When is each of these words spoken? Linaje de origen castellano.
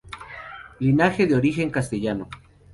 Linaje 0.79 1.27
de 1.27 1.35
origen 1.35 1.69
castellano. 1.69 2.27